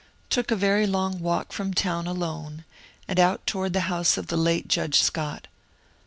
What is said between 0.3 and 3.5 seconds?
Took a very long walk from town alone, and out